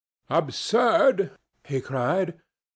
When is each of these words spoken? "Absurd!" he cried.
"Absurd!" 0.31 1.29
he 1.63 1.79
cried. 1.79 2.33